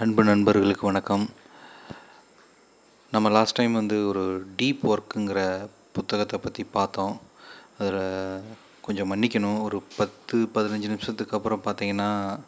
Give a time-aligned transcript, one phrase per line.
[0.00, 1.28] அன்பு நண்பர்களுக்கு வணக்கம்.
[3.10, 7.20] நம்ம லாஸ்ட் டைம் வந்து ஒரு டீப் ஒர்க்குங்கிற புத்தகத்தை பற்றி பார்த்தோம்.
[7.78, 8.40] அதில்
[8.82, 9.62] கொஞ்சம் மன்னிக்கணும்.
[9.62, 12.40] ஒரு பத்து பதினஞ்சு நிமிஷத்துக்கு அப்புறம் பார்த்தீங்கன்னா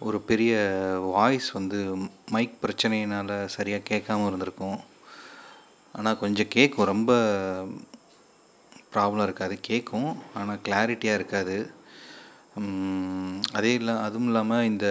[0.00, 0.56] ஒரு பெரிய
[1.02, 1.94] வாய்ஸ் வந்து
[2.26, 4.80] மைக் பிரச்சனையினால் சரியாக கேட்காம இருந்திருக்கும்.
[5.92, 6.86] ஆனால் கொஞ்சம் கேட்கும்.
[6.86, 7.12] ரொம்ப
[8.94, 9.58] ப்ராப்ளம் இருக்காது.
[9.60, 10.16] கேட்கும்.
[10.34, 11.70] ஆனால் கிளாரிட்டியாக இருக்காது.
[13.58, 14.86] அதே இல்லை அதுவும் இல்லாமல் இந்த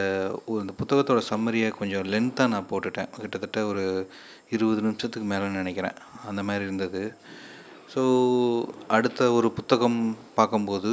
[0.62, 3.10] இந்த புத்தகத்தோட சம்மரியை கொஞ்சம் லென்த்தாக நான் போட்டுட்டேன்.
[3.24, 3.84] கிட்டத்தட்ட ஒரு
[4.56, 5.98] இருபது நிமிஷத்துக்கு மேலே நினைக்கிறேன்.
[6.29, 7.01] அந்த மாதிரி இருந்தது.
[7.93, 8.01] ஸோ
[8.96, 10.00] அடுத்த ஒரு புத்தகம்
[10.38, 10.92] பார்க்கும்போது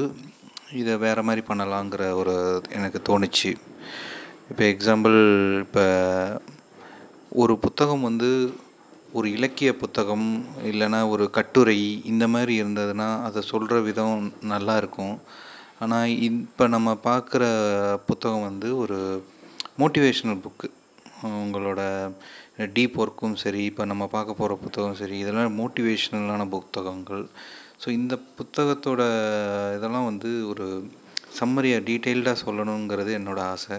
[0.80, 2.34] இதை வேறு மாதிரி பண்ணலாங்கிற ஒரு
[2.76, 3.52] எனக்கு தோணுச்சு.
[4.50, 5.18] இப்போ எக்ஸாம்பிள்
[5.64, 5.84] இப்போ
[7.42, 8.30] ஒரு புத்தகம் வந்து
[9.18, 10.28] ஒரு இலக்கிய புத்தகம்
[10.70, 11.78] இல்லைன்னா ஒரு கட்டுரை
[12.12, 15.16] இந்த மாதிரி இருந்ததுன்னா அதை சொல்கிற விதம் நல்லா இருக்கும்.
[15.82, 17.44] ஆனால் இப்போ நம்ம பார்க்குற
[18.08, 18.98] புத்தகம் வந்து ஒரு
[19.82, 20.68] மோட்டிவேஷ்னல் புக்கு
[21.42, 21.80] உங்களோட
[22.76, 27.24] டீப் ஒர்க்கும் சரி இப்போ நம்ம பார்க்க போகிற புத்தகம் சரி இதெல்லாம் மோட்டிவேஷ்னலான புத்தகங்கள்.
[27.82, 29.02] ஸோ இந்த புத்தகத்தோட
[29.76, 30.66] இதெல்லாம் வந்து ஒரு
[31.38, 33.78] சம்மரியாக டீட்டெயில்டாக சொல்லணுங்கிறது என்னோடய ஆசை.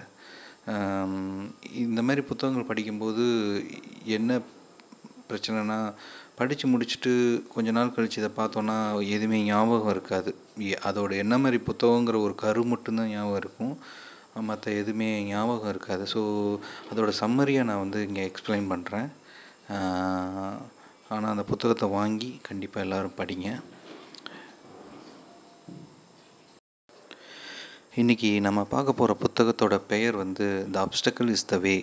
[1.85, 3.25] இந்த மாதிரி புத்தகங்கள் படிக்கும்போது
[4.17, 4.39] என்ன
[5.29, 5.79] பிரச்சனைனா
[6.39, 7.11] படித்து முடிச்சுட்டு
[7.53, 8.77] கொஞ்ச நாள் கழித்து இதை பார்த்தோன்னா
[9.15, 10.31] எதுவுமே ஞாபகம் இருக்காது.
[10.89, 13.75] அதோட என்ன மாதிரி புத்தகங்கிற ஒரு கரு மட்டும்தான் ஞாபகம் இருக்கும்.
[14.49, 16.03] மற்ற எதுவுமே ஞாபகம் இருக்காது.
[16.13, 16.21] ஸோ
[16.91, 19.07] அதோட சம்மரியை நான் வந்து இங்கே எக்ஸ்பிளைன் பண்ணுறேன்
[21.13, 23.49] ஆனால் அந்த புத்தகத்தை வாங்கி கண்டிப்பாக எல்லோரும் படிங்க.
[28.01, 31.75] இன்றைக்கி நம்ம பார்க்க போகிற புத்தகத்தோட பெயர் வந்து த அப்டக்கல் இஸ் த வே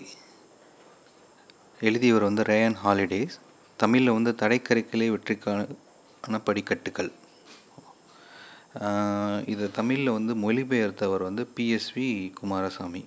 [1.89, 3.37] எழுதியவர் வந்து ரேயன் ஹாலிடேஸ்.
[3.83, 7.11] தமிழில் வந்து தடைக்கரைக்கலே வெற்றிக்கான படிக்கட்டுகள்.
[9.53, 12.09] இது தமிழில் வந்து மொழிபெயர்த்தவர் வந்து பிஎஸ்வி
[12.41, 13.03] குமாரசாமி.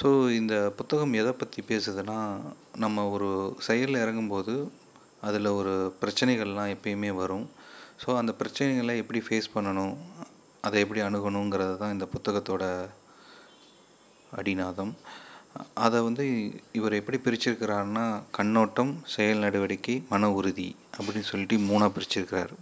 [0.00, 2.18] ஸோ இந்த புத்தகம் எதை பற்றி பேசுதுன்னா
[2.84, 3.28] நம்ம ஒரு
[3.66, 4.54] செயலில் இறங்கும்போது
[5.28, 7.46] அதில் ஒரு பிரச்சனைகள்லாம் எப்பயுமே வரும்.
[8.02, 9.94] ஸோ அந்த பிரச்சனைகளை எப்படி ஃபேஸ் பண்ணணும்
[10.60, 12.64] அதை எப்படி அணுகணுங்கிறது தான் இந்த புத்தகத்தோட
[14.40, 14.92] அடிநாதம்.
[15.84, 16.24] அதை வந்து
[16.78, 18.06] இவர் எப்படி பிரிச்சிருக்கிறாருன்னா
[18.38, 22.54] கண்ணோட்டம் செயல் நடவடிக்கை மன உறுதி அப்படின்னு சொல்லிட்டு மூணாக பிரிச்சிருக்கிறார்.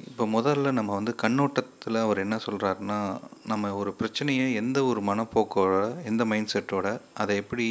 [0.00, 2.98] இப்போ முதல்ல நம்ம வந்து கண்ணோட்டத்தில் அவர் என்ன சொல்கிறாருன்னா
[3.44, 7.66] நம்ம ஒரு பிரச்சனையை எந்த ஒரு மனப்போக்கோட எந்த மைண்ட் செட்டோட அதை எப்படி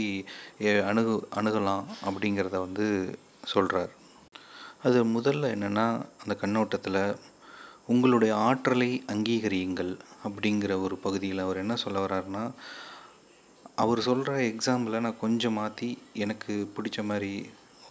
[0.83, 2.85] அணுகு அணுகலாம் அப்படிங்கிறத வந்து
[3.43, 3.91] சொல்கிறார்
[4.83, 5.87] அது முதல்ல என்னென்னா
[6.23, 7.01] அந்த கண்ணோட்டத்தில்
[7.85, 9.93] உங்களுடைய ஆற்றலை அங்கீகரியுங்கள்
[10.23, 12.43] அப்படிங்கிற ஒரு பகுதியில் அவர் என்ன சொல்ல வர்றாருன்னா
[13.75, 17.31] அவர் சொல்கிற எக்ஸாம்பிளை நான் கொஞ்சம் மாற்றி எனக்கு பிடிச்ச மாதிரி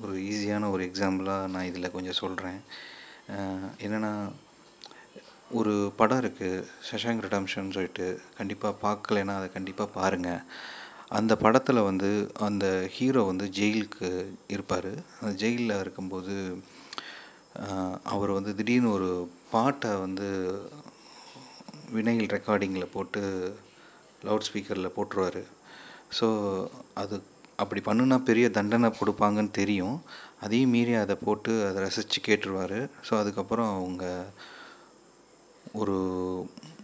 [0.00, 2.58] ஒரு ஈஸியான ஒரு எக்ஸாம்பிளாக நான் இதில் கொஞ்சம் சொல்கிறேன்
[3.84, 4.12] என்னென்னா
[5.58, 8.06] ஒரு படம் இருக்குது சஷாங்க் ரிடம்ஷன் சொல்லிட்டு
[8.38, 10.42] கண்டிப்பாக பார்க்கலைன்னா அதை கண்டிப்பாக பாருங்கள்
[11.18, 12.10] அந்த படத்தில் வந்து
[12.46, 14.08] அந்த ஹீரோ வந்து ஜெயிலுக்கு
[14.54, 14.90] இருப்பார்.
[15.20, 16.34] அந்த ஜெயிலில் இருக்கும்போது
[18.14, 19.10] அவர் வந்து திடீர்னு ஒரு
[19.52, 20.28] பாட்டை வந்து
[21.96, 23.22] வினைல் ரெக்கார்டிங்கில் போட்டு
[24.26, 25.42] லவுட் ஸ்பீக்கரில் போட்டுருவார்.
[26.18, 26.26] ஸோ
[27.02, 27.16] அது
[27.62, 29.96] அப்படி பண்ணுனா பெரிய தண்டனை கொடுப்பாங்கன்னு தெரியும்.
[30.40, 32.78] அதையும் மீறி அதை போட்டு அதை ரசித்து கேட்டுருவார்.
[33.10, 34.24] ஸோ அதுக்கப்புறம் அவங்க
[35.72, 35.96] ஒரு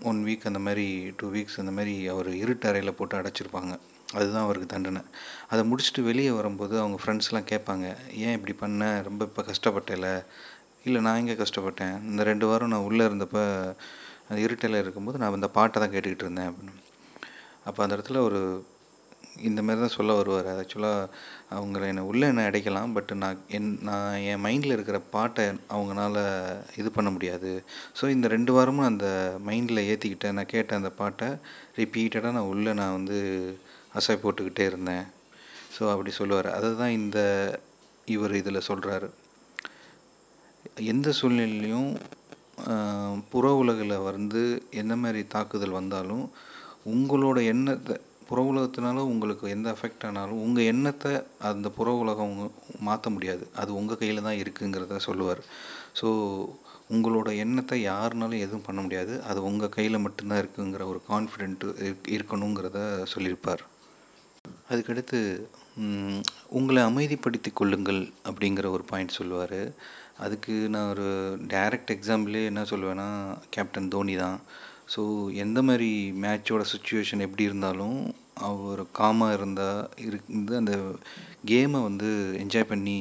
[0.02, 3.78] ஒன் வீக் அந்த மாதிரி டூ வீக்ஸ் அந்த மாதிரி அவர் இருட்டு அறையில் போட்டு அடைச்சிருப்பாங்க.
[4.14, 5.02] அதுதான் அவருக்கு தண்டனை.
[5.48, 9.02] அதை முடிச்சுட்டு வெளியே வரும்போது அவங்க ஃப்ரெண்ட்ஸ்லாம் கேட்பாங்க ஏன் இப்படி பண்ண?
[9.02, 10.24] ரொம்ப இப்போ கஷ்டப்பட்டல?
[10.84, 12.02] இல்லை நான் எங்கே கஷ்டப்பட்டேன்?
[12.02, 13.42] இந்த ரெண்டு வாரம் நான் உள்ளே இருந்தப்போ
[14.28, 16.50] அந்த இருட்டில் இருக்கும்போது நான் இந்த பாட்டை தான் கேட்டுக்கிட்டு இருந்தேன்.
[16.50, 16.74] அப்படின்னு.
[17.64, 18.66] அப்போ அந்த இடத்துல ஒரு
[19.48, 20.48] இந்த மாதிரி தான் சொல்ல வருவார்.
[20.60, 21.09] ஆக்சுவலாக
[21.56, 22.93] அவங்கள என்னை உள்ளே என்ன அடைக்கலாம்.
[22.97, 25.44] பட் நான் என் நான் என் மைண்டில் இருக்கிற பாட்டை
[25.75, 26.16] அவங்களால
[26.81, 27.50] இது பண்ண முடியாது.
[27.98, 29.09] ஸோ இந்த ரெண்டு வாரமும் அந்த
[29.48, 31.28] மைண்டில் ஏற்றிக்கிட்டேன் நான் கேட்ட அந்த பாட்டை
[31.81, 33.19] ரிப்பீட்டடாக நான் உள்ளே நான் வந்து
[34.00, 35.04] அசை போட்டுக்கிட்டே இருந்தேன்.
[35.76, 36.50] ஸோ அப்படி சொல்லுவார்.
[36.59, 37.19] அதை தான் இந்த
[38.16, 39.10] இவர் இதில் சொல்கிறாரு
[40.92, 41.92] எந்த சூழ்நிலையிலையும்
[43.32, 44.42] புற உலகில் வந்து
[44.81, 46.25] எந்த மாதிரி தாக்குதல் வந்தாலும்
[46.92, 47.94] உங்களோட எண்ணத்தை
[48.32, 51.12] புற உலகத்தினால உங்களுக்கு எந்த அஃபெக்ட் ஆனாலும் உங்கள் எண்ணத்தை
[51.53, 52.36] அந்த புற உலகம்
[52.89, 53.45] மாற்ற முடியாது.
[53.60, 55.42] அது உங்கள் கையில் தான் இருக்குங்கிறத சொல்லுவார்.
[56.01, 56.09] ஸோ
[56.95, 59.12] உங்களோட எண்ணத்தை யாருனாலும் எதுவும் பண்ண முடியாது.
[59.30, 61.68] அது உங்கள் கையில் மட்டும்தான் இருக்குங்கிற ஒரு கான்ஃபிடென்ட்டு
[62.15, 62.78] இருக்கணுங்கிறத
[63.12, 63.62] சொல்லியிருப்பார்.
[64.71, 65.18] அதுக்கடுத்து
[66.59, 69.60] உங்களை அமைதிப்படுத்திக் கொள்ளுங்கள் அப்படிங்கிற ஒரு பாயிண்ட் சொல்லுவார்.
[70.24, 71.06] அதுக்கு நான் ஒரு
[71.53, 73.09] டைரக்ட் எக்ஸாம்பிளே என்ன சொல்லுவேன்னா
[73.56, 74.39] கேப்டன் தோனி தான்.
[74.95, 75.03] ஸோ
[75.45, 75.91] எந்த மாதிரி
[76.22, 77.98] மேட்சோட சுச்சுவேஷன் எப்படி இருந்தாலும்
[78.36, 80.74] அவர் காமாக இருந்தால் இருந்து அந்த
[81.50, 82.08] கேமை வந்து
[82.42, 82.98] என்ஜாய் பண்ணி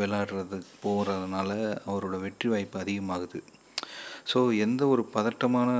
[0.00, 1.50] விளாடுறதுக்கு போகிறதுனால
[1.88, 3.40] அவரோட வெற்றி வாய்ப்பு அதிகமாகுது.
[4.30, 5.70] ஸோ எந்த ஒரு பதட்டமான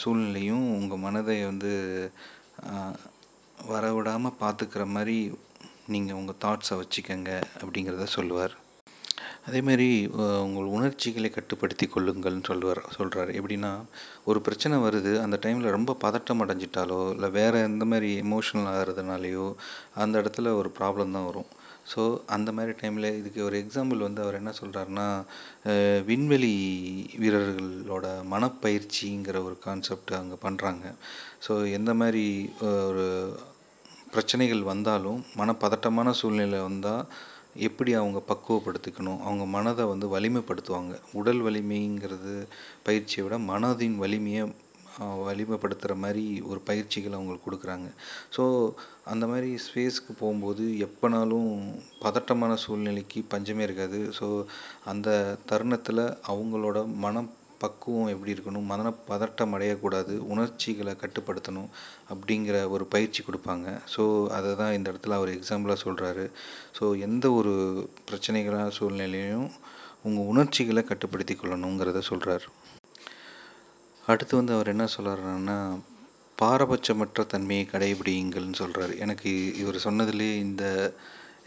[0.00, 1.72] சூழ்நிலையும் உங்கள் மனதை வந்து
[3.72, 5.18] வரவிடாமல் பார்த்துக்கிற மாதிரி
[5.94, 7.30] நீங்கள் உங்கள் தாட்ஸை வச்சுக்கங்க
[7.60, 8.54] அப்படிங்கிறத சொல்லுவார்.
[9.44, 10.06] அதேமாரி
[10.44, 13.82] உங்கள் உணர்ச்சிகளை கட்டுப்படுத்தி கொள்ளுங்கள்னு சொல்லுவார் சொல்கிறார் எப்படின்னா
[14.24, 19.54] ஒரு பிரச்சனை வருது அந்த டைமில் ரொம்ப பதட்டம் அடைஞ்சிட்டாலோ இல்லை வேறு எந்த மாதிரி எமோஷனல் ஆகிறதுனாலையோ
[19.94, 21.46] அந்த இடத்துல ஒரு ப்ராப்ளம் தான் வரும்.
[21.94, 25.24] ஸோ அந்த மாதிரி டைமில் இதுக்கு ஒரு எக்ஸாம்பிள் வந்து அவர் என்ன சொல்கிறாருன்னா
[26.06, 26.54] விண்வெளி
[27.20, 30.94] வீரர்களோட மனப்பயிற்சிங்கிற ஒரு கான்செப்ட் அங்கே பண்ணுறாங்க
[31.48, 32.50] ஸோ எந்த மாதிரி
[32.86, 33.38] ஒரு
[34.10, 37.06] பிரச்சனைகள் வந்தாலும் மனப்பதட்டமான சூழ்நிலை வந்தால்
[37.54, 40.94] எப்படி அவங்க பக்குவப்படுத்திக்கணும் அவங்க மனதை வந்து வலிமைப்படுத்துவாங்க.
[41.12, 42.46] உடல் வலிமைங்கிறது
[42.82, 44.52] பயிற்சியை விட மனதின் வலிமையை
[45.00, 47.88] வலிமைப்படுத்துகிற மாதிரி ஒரு பயிற்சிகள் அவங்களுக்கு கொடுக்குறாங்க.
[48.36, 48.72] ஸோ
[49.04, 51.50] அந்த மாதிரி ஸ்பேஸ்க்கு போகும்போது எப்போனாலும்
[52.00, 54.10] பதட்டமான சூழ்நிலைக்கு பஞ்சமே இருக்காது.
[54.20, 54.44] ஸோ
[54.84, 61.70] அந்த தருணத்தில் அவங்களோட மனம் பக்குவம் எப்படி இருக்கணும் மன பதட்டம் அடையக்கூடாது உணர்ச்சிகளை கட்டுப்படுத்தணும்
[62.12, 63.66] அப்படிங்கிற ஒரு பயிற்சி கொடுப்பாங்க.
[63.94, 64.02] ஸோ
[64.36, 66.24] அதை தான் இந்த இடத்துல அவர் எக்ஸாம்பிளாக சொல்கிறாரு
[66.78, 67.52] ஸோ எந்த ஒரு
[68.08, 69.48] பிரச்சனைகளான சூழ்நிலையும்
[70.08, 72.46] உங்கள் உணர்ச்சிகளை கட்டுப்படுத்தி கொள்ளணுங்கிறத சொல்கிறார்
[74.02, 75.58] அடுத்து வந்து அவர் என்ன சொல்கிறாருன்னா
[76.38, 79.30] பாரபட்சமற்ற தன்மையை கடைபிடிங்கள்னு சொல்கிறார் எனக்கு
[79.62, 80.64] இவர் சொன்னதுலேயே இந்த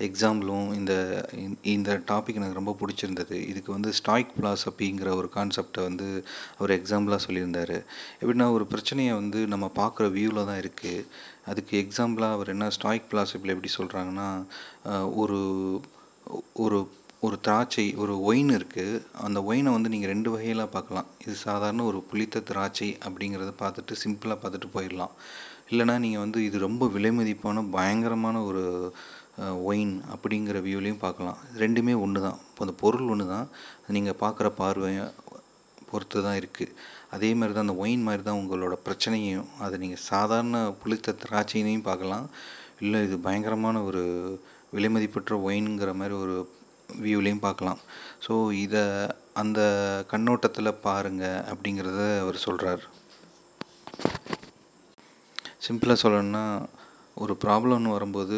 [0.07, 0.93] எக்ஸாம்பிளும் இந்த
[1.73, 3.37] இந்த டாபிக் எனக்கு ரொம்ப பிடிச்சிருந்தது.
[3.51, 6.07] இதுக்கு வந்து ஸ்டாய்க் பிலாசபிங்கிற ஒரு கான்செப்டை வந்து
[6.57, 7.75] அவர் எக்ஸாம்பிளாக சொல்லியிருந்தார்.
[8.21, 11.05] எப்படின்னா ஒரு பிரச்சனையை வந்து நம்ம பார்க்குற வியூவில் தான் இருக்குது
[11.51, 14.29] அதுக்கு எக்ஸாம்பிளாக அவர் என்ன ஸ்டாய்க் பிலாசபியில் எப்படி சொல்கிறாங்கன்னா
[15.23, 15.39] ஒரு
[16.65, 16.79] ஒரு
[17.27, 21.09] ஒரு திராட்சை ஒரு ஒயின் இருக்குது அந்த ஒயினை வந்து நீங்கள் ரெண்டு வகையில் பார்க்கலாம்.
[21.25, 25.13] இது சாதாரண ஒரு புளித்த திராட்சை அப்படிங்கிறத பார்த்துட்டு சிம்பிளாக பார்த்துட்டு போயிடலாம்.
[25.71, 28.63] இல்லைனா நீங்கள் வந்து இது ரொம்ப விலை மதிப்பான பயங்கரமான ஒரு
[29.67, 31.37] ஒயின் அப்படிங்கிற வியூலையும் பார்க்கலாம்.
[31.61, 33.47] ரெண்டுமே ஒன்று தான் இப்போ அந்த பொருள் ஒன்று தான்
[33.95, 35.05] நீங்கள் பார்க்குற பார்வையை
[35.91, 36.75] பொறுத்து தான் இருக்குது
[37.15, 42.25] அதே மாதிரி தான் அந்த ஒயின் மாதிரி தான் உங்களோட பிரச்சனையும் அதை நீங்கள் சாதாரண புளித்த திராட்சையினையும் பார்க்கலாம்.
[42.83, 44.03] இல்லை இது பயங்கரமான ஒரு
[44.75, 46.35] விலைமதிப்பற்ற ஒயின்ங்கிற மாதிரி ஒரு
[47.03, 47.79] வியூலையும் பார்க்கலாம்.
[48.25, 48.33] ஸோ
[48.65, 48.83] இதை
[49.41, 49.59] அந்த
[50.11, 52.83] கண்ணோட்டத்தில் பாருங்கள் அப்படிங்கிறத அவர் சொல்கிறார்
[55.65, 56.45] சிம்பிளாக சொல்லணும்னா
[57.23, 58.37] ஒரு ப்ராப்ளம்னு வரும்போது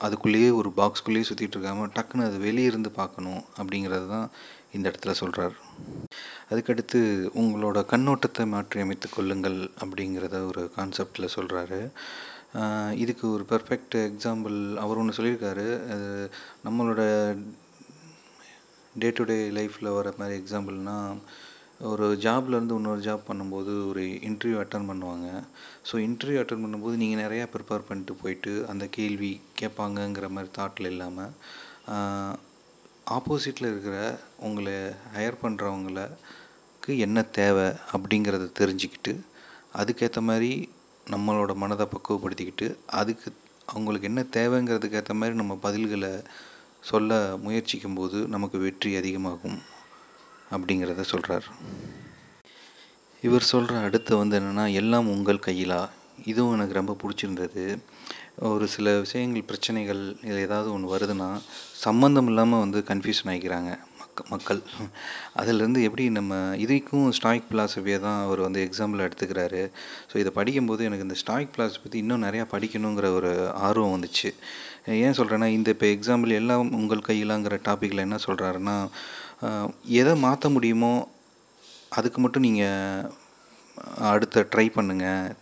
[0.00, 4.30] அதுக்குள்ளேயே ஒரு பாக்ஸ்குள்ளேயே சுற்றிட்டு இருக்காமல் டக்குன்னு அது வெளியே இருந்து பார்க்கணும் அப்படிங்கிறது தான்
[4.72, 5.54] இந்த இடத்துல சொல்கிறார்
[6.50, 7.00] அதுக்கடுத்து
[7.34, 11.80] உங்களோட கண்ணோட்டத்தை மாற்றி அமைத்து கொள்ளுங்கள் அப்படிங்கிறத ஒரு கான்செப்டில் சொல்கிறாரு
[12.94, 15.66] இதுக்கு ஒரு பர்ஃபெக்ட் எக்ஸாம்பிள் அவர் ஒன்று சொல்லியிருக்காரு.
[15.90, 16.30] அது
[16.64, 17.02] நம்மளோட
[18.98, 21.18] டே டு டே லைஃப்பில் வர மாதிரி எக்ஸாம்பிள்னால்
[21.88, 25.28] ஒரு ஜாப்லேருந்து இன்னொரு ஜாப் பண்ணும்போது ஒரு இன்டர்வியூ அட்டன் பண்ணுவாங்க.
[25.88, 31.32] ஸோ இன்டர்வியூ அட்டன் பண்ணும்போது நீங்கள் நிறையா ப்ரிப்பேர் பண்ணிட்டு போயிட்டு அந்த கேள்வி கேட்பாங்கங்கிற மாதிரி தாட்டில் இல்லாமல்
[33.16, 33.96] ஆப்போசிட்டில் இருக்கிற
[34.48, 34.76] உங்களை
[35.14, 39.14] ஹையர் பண்ணுறவங்களுக்கு என்ன தேவை அப்படிங்கிறத தெரிஞ்சுக்கிட்டு
[39.80, 40.52] அதுக்கேற்ற மாதிரி
[41.14, 42.68] நம்மளோட மனதை பக்குவப்படுத்திக்கிட்டு
[43.00, 43.28] அதுக்கு
[43.72, 46.12] அவங்களுக்கு என்ன தேவைங்கிறதுக்கு ஏற்ற மாதிரி நம்ம பதில்களை
[46.90, 49.58] சொல்ல முயற்சிக்கும் போது நமக்கு வெற்றி அதிகமாகும்.
[50.54, 51.48] அப்படிங்கிறத சொல்கிறார்
[53.22, 55.80] இவர் சொல்கிற அடுத்து வந்து என்னென்னா எல்லாம் உங்கள் கையிலா?
[56.30, 57.64] இதுவும் எனக்கு ரொம்ப பிடிச்சிருந்தது.
[58.50, 61.28] ஒரு சில விஷயங்கள் பிரச்சனைகள் இல்லை ஏதாவது ஒன்று வருதுன்னா
[61.84, 63.70] சம்மந்தம் இல்லாமல் வந்து கன்ஃபியூஷன் ஆகிக்கிறாங்க
[64.00, 64.60] மக்க மக்கள்.
[65.40, 69.62] அதிலேருந்து எப்படி நம்ம இதுக்கும் ஸ்டாய்க் பிலாசபியை தான் அவர் வந்து எக்ஸாம்பிள் எடுத்துக்கிறாரு.
[70.10, 73.32] ஸோ இதை படிக்கும்போது எனக்கு இந்த ஸ்டாய்க் பிலாசபி பற்றி இன்னும் நிறையா படிக்கணுங்கிற ஒரு
[73.68, 74.30] ஆர்வம் வந்துச்சு.
[75.04, 78.76] ஏன் சொல்கிறேன்னா இந்த இப்போ எக்ஸாம்பிள் எல்லாம் உங்கள் கையிலாங்கிற டாப்பிக்கில் என்ன சொல்கிறாருன்னா
[79.82, 81.08] எதை மாற்ற முடியுமோ
[81.88, 83.10] அதுக்கு மட்டும் நீங்கள்
[83.98, 85.36] அடுத்த ட்ரை பண்ணுங்கள்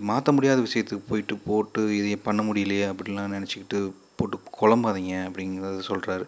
[0.00, 6.24] மாற்ற முடியாத விஷயத்துக்கு போயிட்டு போட்டு இதை பண்ண முடியலையே அப்படிலாம் நினச்சிக்கிட்டு போட்டு குழம்பாதீங்க அப்படிங்கிறத சொல்கிறாரு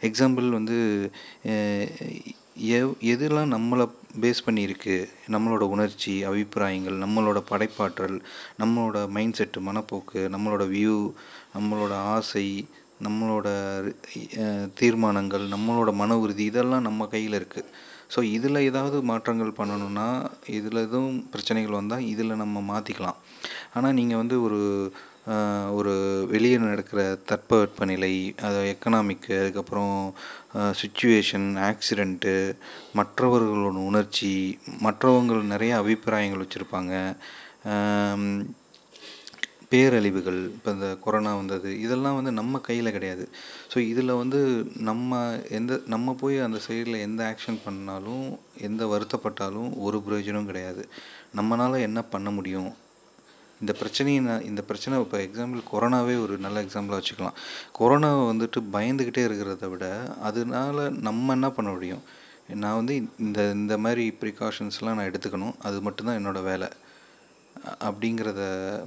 [0.00, 1.10] எக்ஸாம்பிள் வந்து
[2.60, 5.08] எவ் எதெல்லாம் நம்மளை பேஸ் பண்ணியிருக்கு?
[5.26, 8.22] நம்மளோட உணர்ச்சி அபிப்பிராயங்கள் நம்மளோட படைப்பாற்றல்
[8.58, 11.12] நம்மளோட மைண்ட் செட்டு மனப்போக்கு நம்மளோட வியூ
[11.58, 12.66] நம்மளோட ஆசை
[13.02, 13.48] நம்மளோட
[14.74, 17.70] தீர்மானங்கள் நம்மளோட மன உறுதி இதெல்லாம் நம்ம கையில் இருக்குது
[18.14, 23.18] ஸோ இதில் ஏதாவது மாற்றங்கள் பண்ணணுன்னா இதில் எதுவும் பிரச்சனைகள் வந்தால் இதில் நம்ம மாற்றிக்கலாம்
[23.74, 24.60] ஆனால் நீங்கள் வந்து ஒரு
[25.72, 30.14] ஒரு வெளியே நடக்கிற தட்பவெப்பநிலை அது எக்கனாமிக்கு அதுக்கப்புறம்
[30.72, 32.34] சுச்சுவேஷன் ஆக்சிடெண்ட்டு
[32.96, 36.94] மற்றவர்களோட உணர்ச்சி மற்றவங்கள் நிறைய அபிப்பிராயங்கள் வச்சுருப்பாங்க.
[39.72, 43.24] பேரழிவுகள் இப்போ இந்த கொரோனா வந்தது இதெல்லாம் வந்து நம்ம கையில் கிடையாது.
[43.72, 44.40] ஸோ இதில் வந்து
[44.88, 45.20] நம்ம
[45.58, 48.26] எந்த நம்ம போய் அந்த சைடில் எந்த ஆக்ஷன் பண்ணாலும்
[48.68, 50.84] எந்த வருத்தப்பட்டாலும் ஒரு பிரயோஜனம் கிடையாது.
[51.38, 52.70] நம்மளால் என்ன பண்ண முடியும்?
[53.60, 57.36] இந்த பிரச்சனையை நான் இந்த பிரச்சனை இப்போ எக்ஸாம்பிள் கொரோனாவே ஒரு நல்ல எக்ஸாம்பிளாக வச்சுக்கலாம்.
[57.78, 59.86] கொரோனாவை வந்துட்டு பயந்துக்கிட்டே இருக்கிறத விட
[60.28, 62.02] அதனால நம்ம என்ன பண்ண முடியும்?
[62.64, 62.94] நான் வந்து
[63.26, 65.56] இந்த இந்த மாதிரி ப்ரிகாஷன்ஸ்லாம் நான் எடுத்துக்கணும்.
[65.58, 66.68] அது மட்டும்தான் என்னோடய வேலை.
[67.86, 68.42] அப்படிங்கிறத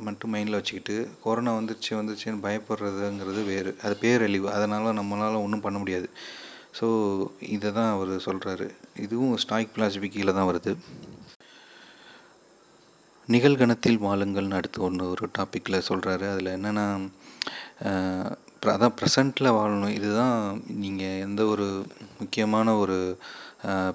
[0.05, 3.71] மட்டும் மைண்டில் வச்சுக்கிட்டு கொரோனா வந்துருச்சு வந்துருச்சுன்னு பயப்படுறதுங்கிறது வேறு.
[3.85, 4.47] அது பேரழிவு.
[4.57, 6.09] அதனால் நம்மளால் ஒன்றும் பண்ண முடியாது.
[6.79, 6.87] ஸோ
[7.55, 8.67] இதை தான் அவர் சொல்கிறாரு
[9.05, 10.73] இதுவும் ஸ்டாய்க் பிலாசபி கீழே தான் வருது.
[13.35, 16.85] நிகழ்கணத்தில் வாழுங்கள்னு அடுத்து ஒன்று ஒரு டாப்பிக்கில் சொல்கிறாரு அதில் என்னென்னா
[18.75, 19.93] அதான் ப்ரெசண்ட்டில் வாழணும்.
[19.97, 20.39] இதுதான்
[20.83, 21.67] நீங்கள் எந்த ஒரு
[22.21, 22.97] முக்கியமான ஒரு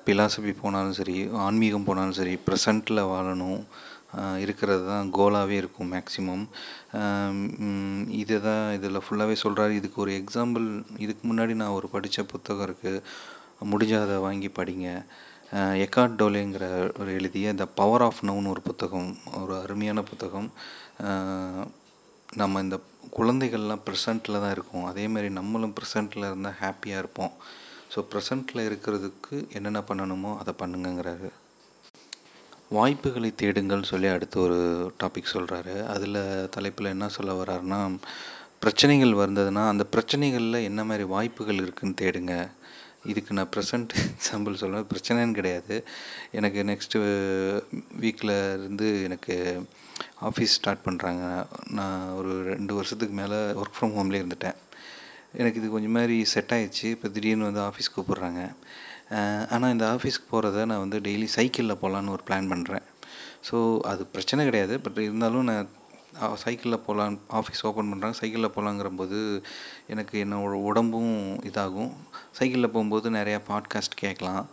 [0.06, 1.16] பிலாசபி போனாலும் சரி
[1.46, 3.60] ஆன்மீகம் போனாலும் சரி ப்ரெசண்ட்டில் வாழணும்.
[4.42, 6.44] இருக்கிறது தான் கோலாகவே இருக்கும் மேக்ஸிமம்
[8.20, 10.66] இதை தான் இதில் ஃபுல்லாகவே சொல்கிறாரு இதுக்கு ஒரு எக்ஸாம்பிள்
[11.04, 13.00] இதுக்கு முன்னாடி நான் ஒரு படித்த புத்தகம் இருக்குது
[13.72, 14.88] முடிஞ்சாத வாங்கி படிங்க.
[15.58, 16.64] அஹ் எக்கார்ட் டோலேங்கிற
[17.00, 19.10] ஒரு எழுதிய த பவர் ஆஃப் நவுன் ஒரு புத்தகம்
[19.42, 20.48] ஒரு அருமையான புத்தகம்.
[22.42, 22.76] நம்ம இந்த
[23.18, 24.84] குழந்தைகள்லாம் ப்ரெசண்ட்டில் தான் இருக்கும்.
[24.90, 27.32] அதே மாதிரி நம்மளும் ப்ரெசண்ட்டில் இருந்தால் ஹாப்பியாக இருப்போம்.
[27.94, 31.28] ஸோ ப்ரெசண்ட்டில் இருக்கிறதுக்கு என்னென்ன பண்ணணுமோ அதை பண்ணுங்கங்கிறாரு.
[32.76, 34.58] வாய்ப்புகளை தேடுங்கள் சொல்லி அடுத்து ஒரு
[35.02, 36.20] டாபிக் சொல்கிறாரு அதில்
[36.56, 37.80] தலைப்பில் என்ன சொல்ல வர்றாருன்னா
[38.64, 42.34] பிரச்சனைகள் வந்ததுன்னா அந்த பிரச்சனைகளில் என்ன மாதிரி வாய்ப்புகள் இருக்குதுன்னு தேடுங்க.
[43.12, 45.76] இதுக்கு நான் ப்ரெசண்ட் எக்ஸாம்பிள் சொல்லுவேன் பிரச்சனைன்னு கிடையாது.
[46.38, 47.00] எனக்கு நெக்ஸ்ட்டு
[48.02, 49.34] வீக்கில் இருந்து எனக்கு
[50.28, 51.24] ஆஃபீஸ் ஸ்டார்ட் பண்ணுறாங்க
[51.78, 54.58] நான் ஒரு ரெண்டு வருஷத்துக்கு மேலே ஒர்க் ஃப்ரம் ஹோம்லேயே இருந்துட்டேன்.
[55.40, 56.88] எனக்கு இது கொஞ்சம் மாதிரி செட் ஆயிடுச்சு.
[56.94, 58.42] இப்போ திடீர்னு வந்து ஆஃபீஸ் கூப்பிட்றாங்க.
[59.54, 62.84] ஆனால் இந்த ஆஃபீஸ்க்கு போகிறத நான் வந்து டெய்லி சைக்கிளில் போகலான்னு ஒரு பிளான் பண்ணுறேன்
[63.48, 63.56] ஸோ
[63.90, 64.74] அது பிரச்சனை கிடையாது.
[64.84, 65.70] பட் இருந்தாலும் நான்
[66.42, 69.18] சைக்கிளில் போகலான் ஆஃபீஸ் ஓப்பன் பண்ணுறாங்க சைக்கிளில் போகலாங்கிறம்போது
[69.92, 71.14] எனக்கு என்னோட உடம்பும்
[71.48, 71.90] இதாகும்.
[72.38, 74.44] சைக்கிளில் போகும்போது நிறையா பாட்காஸ்ட் கேட்கலாம்.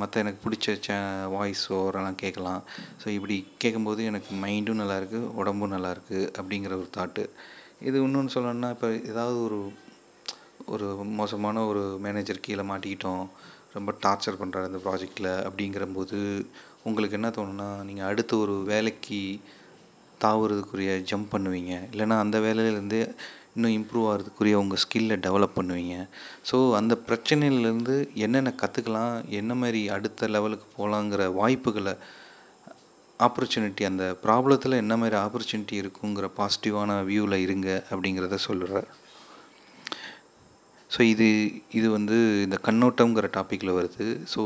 [0.00, 0.96] மற்ற எனக்கு பிடிச்ச சே
[1.34, 2.62] வாய்ஸ் ஓரெல்லாம் கேட்கலாம்.
[3.02, 7.24] ஸோ இப்படி கேட்கும்போது எனக்கு மைண்டும் நல்லாயிருக்கு உடம்பும் நல்லாயிருக்கு அப்படிங்கிற ஒரு தாட்டு.
[7.88, 9.60] இது இன்னொன்று சொல்லணும்னா இப்போ ஏதாவது ஒரு
[10.74, 10.86] ஒரு
[11.20, 13.24] மோசமான ஒரு மேனேஜர் கீழே மாட்டிக்கிட்டோம்.
[13.74, 16.18] ரொம்ப டார்ச்சர் பண்ணுறாரு அந்த ப்ராஜெக்டில் அப்படிங்கிறம்போது
[16.88, 19.20] உங்களுக்கு என்ன தோணுன்னா நீங்கள் அடுத்த ஒரு வேலைக்கு
[20.20, 21.72] தாவுறதுக்குரிய ஜம்ப் பண்ணுவீங்க.
[21.92, 23.00] இல்லைன்னா அந்த வேலையிலேருந்து
[23.56, 25.96] இன்னும் இம்ப்ரூவ் ஆகிறதுக்குரிய உங்கள் ஸ்கில்லை டெவலப் பண்ணுவீங்க.
[26.50, 31.94] ஸோ அந்த பிரச்சனையிலேருந்து என்னென்ன கற்றுக்கலாம் என்ன மாதிரி அடுத்த லெவலுக்கு போகலாங்கிற வாய்ப்புகளை
[33.20, 38.88] ஆப்பர்ச்சுனிட்டி அந்த ப்ராப்ளத்தில் என்ன மாதிரி ஆப்பர்ச்சுனிட்டி இருக்குங்கிற பாசிட்டிவான வியூவில் இருங்க அப்படிங்கிறத சொல்லுறார்
[40.94, 41.28] ஸோ இது
[41.78, 44.06] இது வந்து இந்த கண்ணோட்டம்ங்கிற டாப்பிக்கில் வருது.
[44.34, 44.42] ஸோ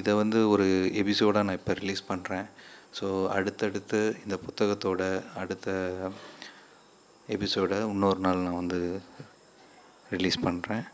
[0.00, 0.66] இதை வந்து ஒரு
[1.02, 2.46] எபிசோடாக நான் இப்போ ரிலீஸ் பண்ணுறேன்
[2.98, 5.02] ஸோ அடுத்தடுத்து இந்த புத்தகத்தோட
[5.42, 5.68] அடுத்த
[7.28, 8.80] எபிசோடை இன்னொரு நாள் நான் வந்து
[10.14, 10.84] ரிலீஸ் பண்ணுறேன்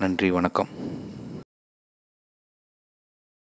[0.00, 0.70] நன்றி வணக்கம்.